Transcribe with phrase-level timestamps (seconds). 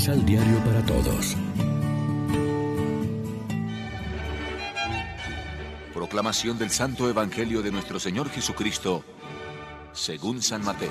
[0.00, 1.36] Misal Diario para Todos.
[5.92, 9.04] Proclamación del Santo Evangelio de nuestro Señor Jesucristo,
[9.92, 10.90] según San Mateo.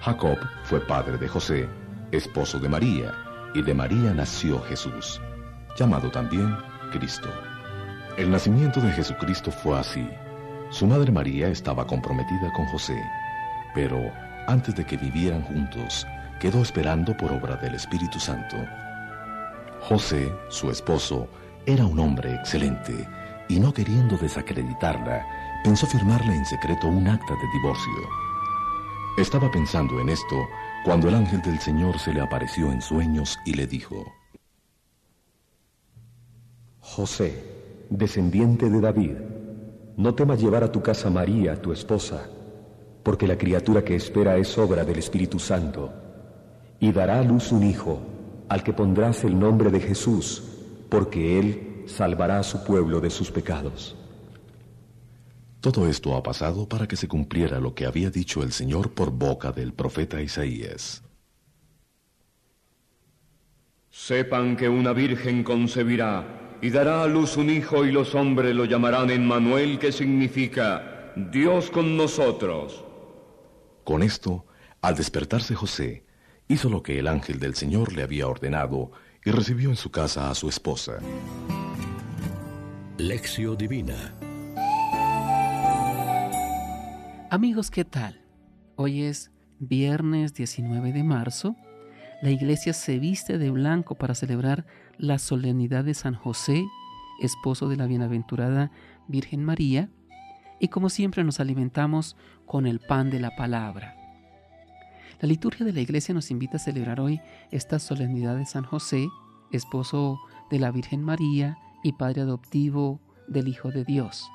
[0.00, 1.68] Jacob fue padre de José,
[2.10, 3.14] esposo de María,
[3.54, 5.20] y de María nació Jesús,
[5.78, 6.52] llamado también
[6.90, 7.32] Cristo.
[8.16, 10.04] El nacimiento de Jesucristo fue así.
[10.70, 13.00] Su madre María estaba comprometida con José
[13.74, 14.12] pero
[14.46, 16.06] antes de que vivieran juntos,
[16.40, 18.56] quedó esperando por obra del Espíritu Santo.
[19.80, 21.28] José, su esposo,
[21.66, 23.08] era un hombre excelente
[23.48, 25.24] y no queriendo desacreditarla,
[25.62, 28.08] pensó firmarle en secreto un acta de divorcio.
[29.18, 30.36] Estaba pensando en esto
[30.84, 34.04] cuando el ángel del Señor se le apareció en sueños y le dijo,
[36.80, 39.16] José, descendiente de David,
[39.96, 42.26] no temas llevar a tu casa María, tu esposa,
[43.02, 45.92] porque la criatura que espera es obra del Espíritu Santo,
[46.80, 48.00] y dará a luz un hijo,
[48.48, 50.42] al que pondrás el nombre de Jesús,
[50.88, 53.96] porque él salvará a su pueblo de sus pecados.
[55.60, 59.12] Todo esto ha pasado para que se cumpliera lo que había dicho el Señor por
[59.12, 61.04] boca del profeta Isaías.
[63.88, 68.64] Sepan que una virgen concebirá y dará a luz un hijo y los hombres lo
[68.64, 72.84] llamarán Emmanuel, que significa Dios con nosotros.
[73.84, 74.46] Con esto,
[74.80, 76.04] al despertarse José,
[76.46, 78.92] hizo lo que el ángel del Señor le había ordenado
[79.24, 80.98] y recibió en su casa a su esposa.
[82.98, 84.14] Lección Divina
[87.30, 88.20] Amigos, ¿qué tal?
[88.76, 91.56] Hoy es viernes 19 de marzo.
[92.20, 94.66] La iglesia se viste de blanco para celebrar
[94.98, 96.62] la solemnidad de San José,
[97.20, 98.70] esposo de la bienaventurada
[99.08, 99.88] Virgen María,
[100.62, 103.96] y como siempre nos alimentamos con el pan de la palabra.
[105.20, 109.08] La liturgia de la iglesia nos invita a celebrar hoy esta solemnidad de San José,
[109.50, 110.20] esposo
[110.52, 114.30] de la Virgen María y padre adoptivo del Hijo de Dios.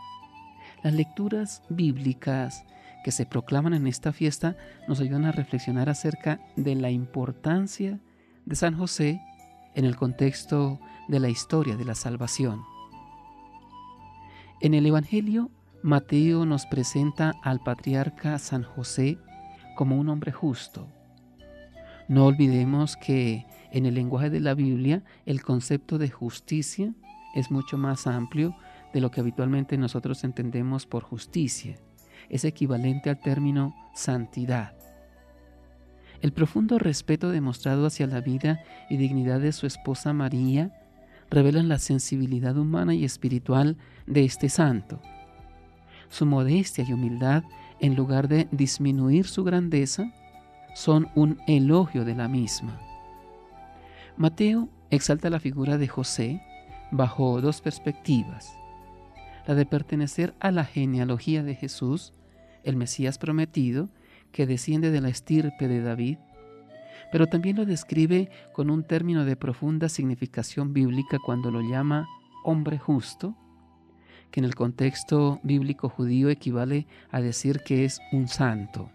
[0.84, 2.66] Las lecturas bíblicas
[3.06, 8.02] que se proclaman en esta fiesta nos ayudan a reflexionar acerca de la importancia
[8.46, 9.22] de San José
[9.76, 10.78] en el contexto
[11.08, 12.64] de la historia de la salvación.
[14.60, 15.52] En el Evangelio
[15.84, 19.20] Mateo nos presenta al patriarca San José
[19.76, 20.88] como un hombre justo.
[22.08, 26.94] No olvidemos que en el lenguaje de la Biblia el concepto de justicia
[27.36, 28.56] es mucho más amplio
[28.92, 31.76] de lo que habitualmente nosotros entendemos por justicia.
[32.28, 34.76] Es equivalente al término santidad.
[36.22, 40.72] El profundo respeto demostrado hacia la vida y dignidad de su esposa María
[41.30, 43.78] revelan la sensibilidad humana y espiritual
[44.08, 45.00] de este santo
[46.10, 47.44] su modestia y humildad,
[47.80, 50.12] en lugar de disminuir su grandeza,
[50.74, 52.80] son un elogio de la misma.
[54.16, 56.42] Mateo exalta la figura de José
[56.92, 58.58] bajo dos perspectivas.
[59.48, 62.14] La de pertenecer a la genealogía de Jesús,
[62.64, 63.90] el Mesías prometido,
[64.32, 66.18] que desciende de la estirpe de David,
[67.12, 72.08] pero también lo describe con un término de profunda significación bíblica cuando lo llama
[72.44, 73.36] hombre justo,
[74.32, 78.90] que en el contexto bíblico judío equivale a decir que es un santo.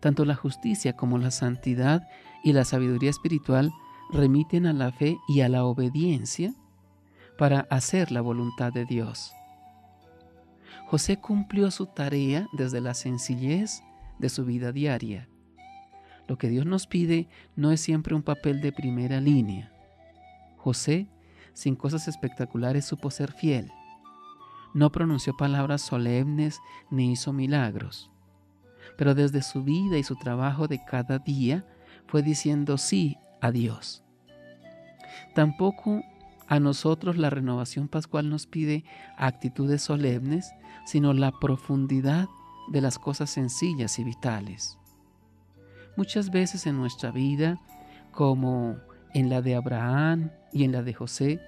[0.00, 2.06] Tanto la justicia como la santidad
[2.42, 3.72] y la sabiduría espiritual
[4.12, 6.54] remiten a la fe y a la obediencia
[7.38, 9.32] para hacer la voluntad de Dios.
[10.86, 13.82] José cumplió su tarea desde la sencillez
[14.18, 15.28] de su vida diaria.
[16.26, 19.72] Lo que Dios nos pide no es siempre un papel de primera línea.
[20.56, 21.06] José
[21.52, 23.70] sin cosas espectaculares supo ser fiel.
[24.72, 28.10] No pronunció palabras solemnes ni hizo milagros.
[28.96, 31.64] Pero desde su vida y su trabajo de cada día
[32.06, 34.04] fue diciendo sí a Dios.
[35.34, 36.02] Tampoco
[36.48, 38.84] a nosotros la renovación pascual nos pide
[39.16, 40.52] actitudes solemnes,
[40.84, 42.28] sino la profundidad
[42.68, 44.78] de las cosas sencillas y vitales.
[45.96, 47.60] Muchas veces en nuestra vida,
[48.12, 48.76] como
[49.14, 51.40] en la de Abraham y en la de José,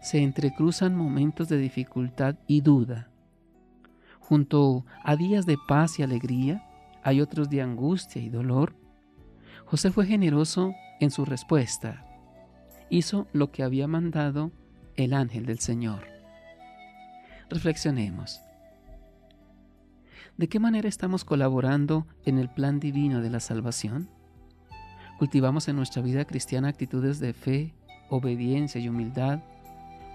[0.00, 3.08] se entrecruzan momentos de dificultad y duda.
[4.20, 6.64] Junto a días de paz y alegría,
[7.02, 8.76] hay otros de angustia y dolor.
[9.64, 12.04] José fue generoso en su respuesta.
[12.90, 14.52] Hizo lo que había mandado
[14.96, 16.06] el ángel del Señor.
[17.48, 18.42] Reflexionemos.
[20.36, 24.08] ¿De qué manera estamos colaborando en el plan divino de la salvación?
[25.18, 27.74] ¿Cultivamos en nuestra vida cristiana actitudes de fe,
[28.08, 29.40] obediencia y humildad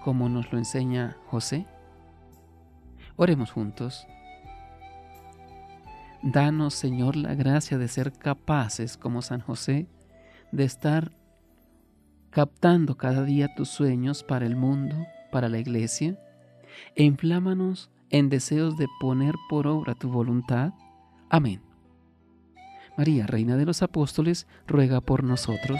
[0.04, 1.66] como nos lo enseña José?
[3.16, 4.08] Oremos juntos.
[6.22, 9.88] Danos, Señor, la gracia de ser capaces, como San José,
[10.52, 11.12] de estar
[12.30, 14.96] captando cada día tus sueños para el mundo,
[15.32, 16.18] para la iglesia,
[16.96, 20.74] e inflámanos en deseos de poner por obra tu voluntad.
[21.30, 21.62] Amén.
[22.98, 25.80] María, Reina de los Apóstoles, ruega por nosotros.